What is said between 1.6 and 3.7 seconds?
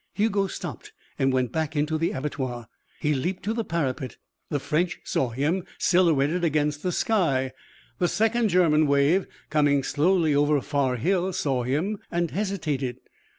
into the abattoir. He leaped to the